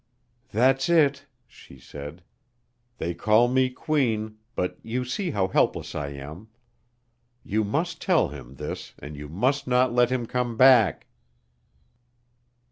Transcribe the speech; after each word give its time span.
"That's 0.49 0.89
it," 0.89 1.27
she 1.45 1.77
said. 1.77 2.23
"They 2.97 3.13
call 3.13 3.47
me 3.47 3.69
Queen, 3.69 4.39
but 4.55 4.79
you 4.81 5.05
see 5.05 5.29
how 5.29 5.47
helpless 5.49 5.93
I 5.93 6.07
am. 6.07 6.47
You 7.43 7.63
must 7.63 8.01
tell 8.01 8.29
him 8.29 8.55
this 8.55 8.95
and 8.97 9.15
you 9.15 9.29
must 9.29 9.67
not 9.67 9.93
let 9.93 10.09
him 10.11 10.25
come 10.25 10.57
back." 10.57 11.05